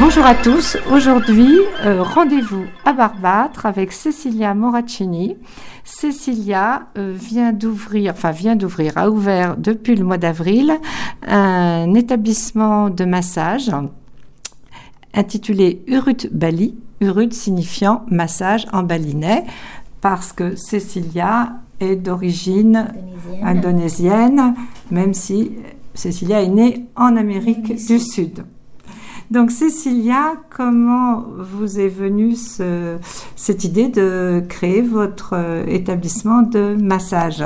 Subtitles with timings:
[0.00, 0.76] Bonjour à tous.
[0.90, 5.36] Aujourd'hui, euh, rendez-vous à Barbâtre avec Cecilia Moraccini.
[5.84, 10.72] Cecilia euh, vient d'ouvrir, enfin vient d'ouvrir, a ouvert depuis le mois d'avril
[11.26, 13.70] un établissement de massage
[15.14, 19.44] intitulé Urut Bali, Urut signifiant massage en balinais,
[20.00, 22.88] parce que Cecilia est d'origine
[23.42, 24.54] indonésienne,
[24.90, 25.52] même si
[25.94, 28.44] Cecilia est née en Amérique du Sud.
[29.30, 32.34] Donc Cécilia, comment vous est venue
[33.36, 37.44] cette idée de créer votre euh, établissement de massage?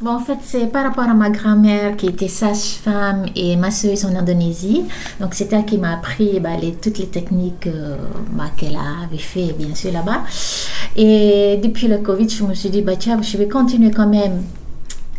[0.00, 4.16] Bon, en fait, c'est par rapport à ma grand-mère qui était sage-femme et masseuse en
[4.16, 4.82] Indonésie.
[5.20, 7.96] Donc, c'est elle qui m'a appris bah, les, toutes les techniques euh,
[8.32, 10.22] bah, qu'elle avait fait, bien sûr, là-bas.
[10.96, 14.42] Et depuis le Covid, je me suis dit, bah, tiens, je vais continuer quand même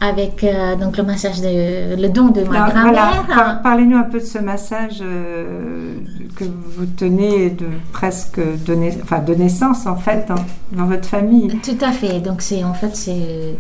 [0.04, 3.62] avec euh, donc le massage de le don de ma grand-mère.
[3.64, 5.96] Parlez-nous un peu de ce massage euh,
[6.36, 10.44] que vous tenez de presque de, enfin, de naissance en fait dans,
[10.78, 11.58] dans votre famille.
[11.64, 12.20] Tout à fait.
[12.20, 13.56] Donc c'est en fait c'est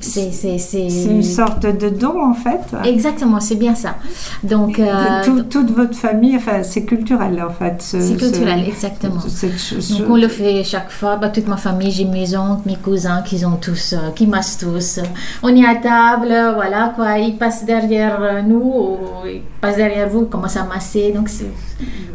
[0.00, 2.60] c'est une sorte de don en fait.
[2.84, 3.96] Exactement, c'est bien ça.
[4.42, 7.76] Donc euh, toute votre famille, enfin c'est culturel en fait.
[7.78, 9.20] C'est culturel, exactement.
[9.20, 11.16] Donc on le fait chaque fois.
[11.16, 14.58] Bah, toute ma famille, j'ai mes oncles, mes cousins qui ont tous, euh, qui massent
[14.58, 15.00] tous.
[15.42, 17.18] On est à table, voilà quoi.
[17.18, 21.12] Ils passent derrière nous, ou ils passent derrière vous, ils commencent à masser.
[21.14, 21.28] Donc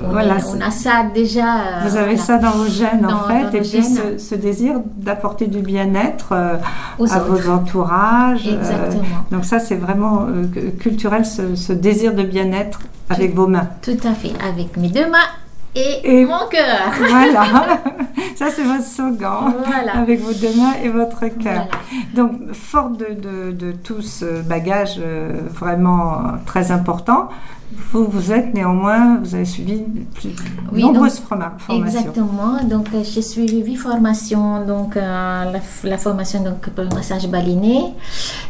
[0.03, 1.43] on, voilà, on a ça déjà.
[1.43, 5.47] Euh, vous avez ça dans vos gènes en fait, et puis ce, ce, désir d'apporter
[5.47, 6.59] du bien-être à
[6.97, 8.35] vos entourages Euh,
[9.31, 13.69] donc ça, c'est vraiment euh, culturel, ce, désir de bien-être avec vos mains.
[13.81, 15.29] Tout à fait, avec mes deux mains
[15.75, 16.91] et, mon cœur.
[17.09, 17.81] Voilà,
[18.35, 19.97] ça c'est votre slogan, voilà.
[19.97, 21.67] avec vos deux mains et votre cœur.
[22.13, 27.29] Donc, fort de, de, tout ce bagage euh, vraiment très important,
[27.91, 31.83] vous, vous êtes néanmoins, vous avez suivi de nombreuses formations.
[31.83, 32.63] Exactement.
[32.63, 34.65] Donc, euh, j'ai suivi huit formations.
[34.65, 35.51] Donc, euh,
[35.83, 37.93] la, formation donc, pour le massage baliné,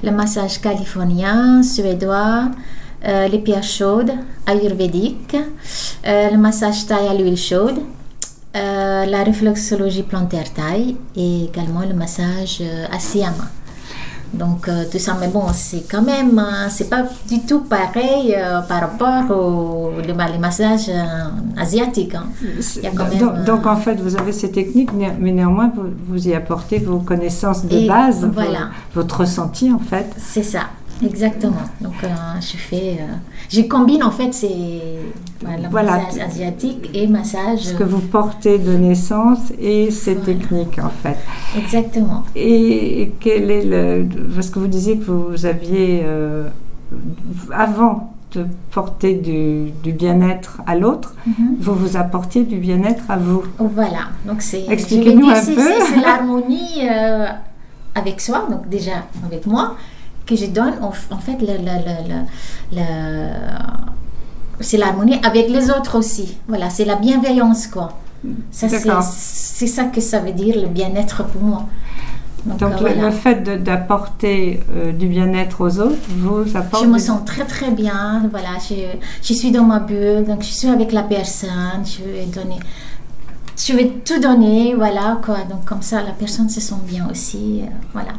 [0.03, 2.49] le massage californien, suédois,
[3.05, 4.11] euh, les pierres chaudes,
[4.47, 5.35] ayurvédique,
[6.05, 7.79] le massage taille à l'huile chaude,
[8.53, 12.61] la réflexologie plantaire taille et également le massage
[12.91, 13.49] asiyama.
[14.35, 18.35] Donc euh, tout ça, mais bon, c'est quand même, euh, c'est pas du tout pareil
[18.35, 20.91] euh, par rapport aux les massages
[21.57, 22.15] asiatiques.
[22.15, 22.25] Hein.
[23.45, 27.65] donc, en fait, vous avez ces techniques, mais néanmoins, vous, vous y apportez vos connaissanses
[27.65, 28.69] de base, voilà.
[28.93, 30.07] votre ressenti en fait.
[30.17, 30.61] C'est ça.
[31.03, 31.63] Exactement.
[31.81, 32.07] Donc, euh,
[32.39, 32.97] je fais.
[32.99, 33.13] Euh,
[33.49, 34.81] je combine en fait ces
[35.69, 37.59] voilà, massage asiatique et massage.
[37.59, 41.17] Ce que vous portez de naissance et ces techniques en fait.
[41.57, 42.23] Exactement.
[42.35, 44.07] Et quel est le.
[44.33, 46.01] Parce que vous disiez que vous aviez.
[46.03, 46.47] Euh,
[47.51, 51.55] avant de porter du, du bien-être à l'autre, mhm.
[51.59, 53.43] vous vous apportiez du bien-être à vous.
[53.59, 54.09] Voilà.
[54.25, 54.65] Donc, c'est.
[54.69, 55.71] Expliquez-nous un peu.
[55.89, 56.87] C'est l'harmonie
[57.95, 59.75] avec soi, donc déjà avec moi
[60.25, 61.37] que je donne, en, fait,
[64.59, 66.37] c'est l'harmonie avec les autres aussi.
[66.47, 67.99] Voilà, c'est la bienveillance, quoi.
[68.51, 71.65] Ça, c'est ça que ça veut dire, le bien-être pour moi.
[72.45, 76.83] Donc, le, fait d'apporter euh, du bien-être aux autres vous apporte.
[76.83, 78.29] Je me sens très très bien.
[78.29, 78.75] Voilà, je,
[79.23, 81.83] je, suis dans ma bulle, donc je suis avec la personne.
[81.83, 82.59] Je vais donner,
[83.57, 85.37] je vais tout donner, voilà quoi.
[85.49, 87.61] Donc comme ça, la personne se sent bien aussi.
[87.63, 88.13] Euh, voilà.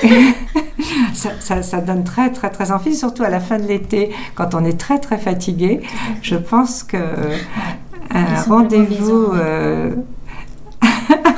[1.13, 4.63] ça, ça, donne très, très, très envie, surtout à la fin de l'été, quand on
[4.63, 5.81] est très, très fatigué.
[6.21, 6.97] Je pense que
[8.11, 9.33] un rendez-vous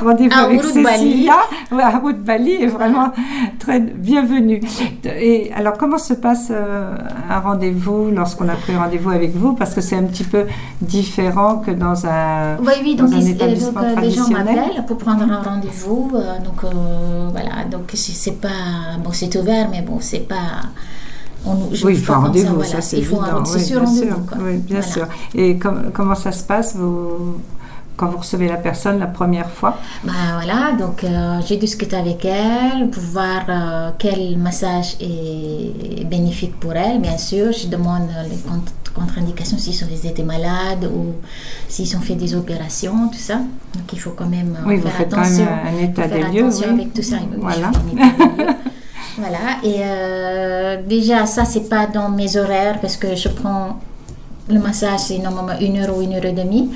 [0.03, 1.35] rendez-vous avec Cécilia
[1.71, 3.11] à Route Bali est vraiment
[3.59, 4.61] très bienvenu.
[5.05, 6.95] Et alors, comment se passe euh,
[7.29, 9.53] un rendez-vous lorsqu'on a pris rendez-vous avec vous?
[9.53, 10.45] Parce que c'est un petit peu
[10.81, 15.23] différent que dans un, oui, oui, donc, un établissement donc, Les gens m'appellent pour prendre
[15.23, 16.11] un rendez-vous.
[16.13, 17.65] Euh, donc, euh, voilà,
[17.97, 18.97] c'est pas...
[19.03, 20.63] Bon, c'est ouvert, mais bon, c'est pas...
[21.45, 23.43] On, oui, il faut un rendez-vous, ça, c'est évident.
[23.45, 24.27] C'est oui, sûr, rendez-vous.
[24.41, 25.07] Oui, bien sûr.
[25.33, 27.37] Et comment ça se passe vous,
[27.97, 29.77] quand vous recevez la personne la première fois?
[30.03, 36.59] Bah, Voilà, donc euh, j'ai discuté avec elle pour voir euh, quel massage est bénéfique
[36.59, 36.99] pour elle.
[36.99, 38.37] Bien sûr, je demande les
[38.93, 41.13] contre-indications s'ils ont été malades ou
[41.67, 43.35] s'ils ont fait des opérations, tout ça.
[43.35, 45.45] Donc il faut quand même oui, faire vous attention.
[45.45, 46.49] Quand même un état des lieux.
[46.49, 46.63] Oui.
[46.63, 47.17] avec tout ça.
[47.37, 47.71] Voilà.
[49.17, 49.37] voilà.
[49.63, 53.79] Et euh, déjà, ça, c'est pas dans mes horaires parce que je prends
[54.49, 56.71] le massage, c'est normalement une heure ou une heure et demie.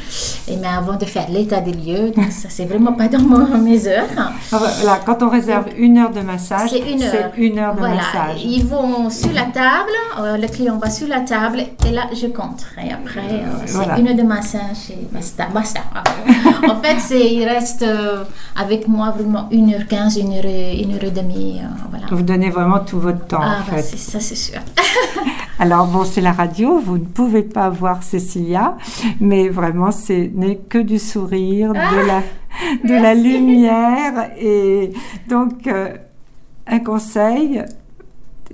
[0.48, 3.58] Et mais avant de faire l'état des lieux, donc ça, c'est vraiment pas dans mon-
[3.70, 4.06] mes heures.
[4.18, 7.12] Ah, voilà, quand on réserve une heure de massage, C'est une heure.
[7.34, 7.96] c'est une heure de voilà.
[7.96, 8.44] massage.
[8.44, 12.28] Ils vont sur la table, euh, le client va sur la table et là je
[12.28, 12.64] compte.
[12.78, 14.00] Et après, euh, c'est Voilà.
[14.00, 15.46] une heure de massage et basta.
[15.54, 15.82] basta.
[16.70, 18.24] en fait, c'est, il reste euh,
[18.56, 21.60] avec moi vraiment 1h15, 1 heure, et- une heure et demie.
[21.62, 22.06] euh, voilà.
[22.12, 23.82] Vous donnez vraiment tout votre temps, Ah, en bah, fait.
[23.82, 24.60] c'est, ça c'est sûr.
[25.60, 28.78] Alors bon, c'est la radio, vous ne pouvez pas voir Cécilia,
[29.20, 32.24] mais vraiment, ce n'est que du sourire, de la,
[32.84, 34.32] de la lumière.
[34.40, 34.92] Et
[35.30, 35.96] donc, euh,
[36.68, 37.64] un conseil,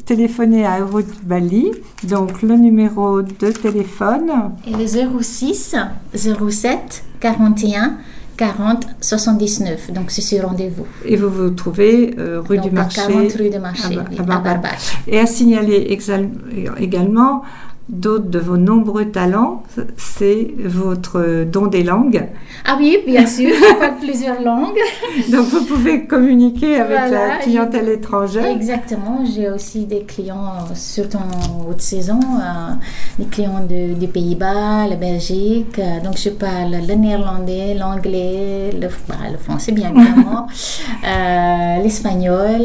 [0.05, 1.71] téléphonez à Europe Bali,
[2.03, 4.31] donc le numéro de téléphone.
[4.67, 4.85] Et le
[5.21, 5.75] 06
[6.13, 7.97] 07 41
[8.41, 9.91] 40 79.
[9.93, 10.87] Donc c'est sur rendez-vous.
[11.05, 13.01] Et vous vous trouvez euh, rue Donc, du à Marché.
[13.07, 14.97] 40 rue du Marché, à oui, à à.
[15.07, 16.29] Et à signaler exal-
[16.79, 17.43] également
[17.91, 19.63] d'autres de vos nombreux talents,
[19.97, 22.25] c'est votre don des langues.
[22.65, 24.77] Ah oui, bien sûr, je parle plusieurs langues.
[25.31, 28.45] Donc vous pouvez communiquer avec Voilà, la clientèle étrangère.
[28.45, 32.73] Exactement, j'ai aussi des clients, surtout en haute saison, euh,
[33.19, 35.77] des clients de- des Pays-Bas, la Belgique.
[35.79, 40.47] euh, donc je parle le néerlandais, l'anglais, le, bah, le français bien évidemment,
[41.05, 42.61] euh, l'espagnol,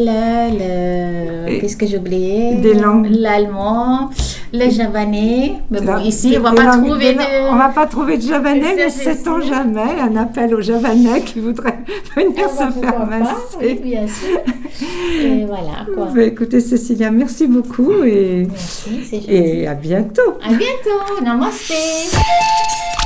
[0.60, 3.08] le, qu'est-ce que j'ai oublié des langues.
[3.10, 4.10] L'allemand,
[4.52, 5.54] le javanais.
[5.70, 7.50] Mais bon, ici on va pas trouver de...
[7.50, 11.78] On va pas trouver de javanais, mais sait-on jamais un appel aux javanais qui voudraient
[12.16, 13.32] venir Ah, se faire pas, masser.
[13.60, 14.38] oui, bien sûr.
[15.22, 16.08] Et voilà quoi.
[16.14, 20.38] Bah, écoutez Cécilia, merci beaucoup et, Merci, et à bientôt.
[20.42, 21.24] À bientôt.
[21.24, 21.72] Namaste.